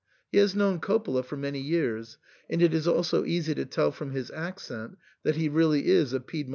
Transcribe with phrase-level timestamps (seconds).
[0.31, 2.17] He has known Cop pola for many years;
[2.49, 6.19] and it is also easy to tell from his accent that he really is a
[6.19, 6.49] Piedmontese.